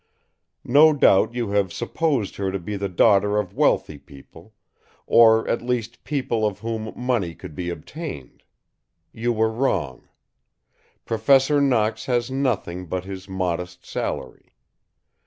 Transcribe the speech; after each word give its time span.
No 0.65 0.93
doubt 0.93 1.35
you 1.35 1.51
have 1.51 1.71
supposed 1.71 2.37
her 2.37 2.51
to 2.51 2.57
be 2.57 2.75
the 2.75 2.89
daughter 2.89 3.37
of 3.37 3.53
wealthy 3.53 3.99
people, 3.99 4.55
or 5.05 5.47
at 5.47 5.61
least 5.61 6.03
people 6.03 6.43
of 6.43 6.61
whom 6.61 6.91
money 6.95 7.35
could 7.35 7.53
be 7.53 7.69
obtained. 7.69 8.41
You 9.13 9.31
were 9.31 9.51
wrong. 9.51 10.07
Professor 11.05 11.61
Knox 11.61 12.07
has 12.07 12.31
nothing 12.31 12.87
but 12.87 13.05
his 13.05 13.29
modest 13.29 13.85
salary. 13.85 14.55